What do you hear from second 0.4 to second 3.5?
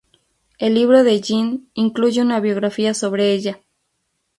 El Libro de Jin incluye una biografía sobre